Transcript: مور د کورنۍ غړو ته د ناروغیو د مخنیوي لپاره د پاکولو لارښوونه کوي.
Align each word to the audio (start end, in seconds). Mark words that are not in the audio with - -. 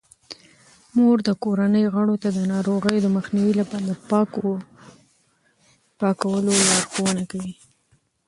مور 0.95 1.17
د 1.27 1.29
کورنۍ 1.43 1.85
غړو 1.93 2.15
ته 2.23 2.29
د 2.37 2.39
ناروغیو 2.53 3.03
د 3.03 3.07
مخنیوي 3.17 3.53
لپاره 3.61 3.83
د 3.89 3.91
پاکولو 5.99 6.53
لارښوونه 6.69 7.23
کوي. 7.31 7.53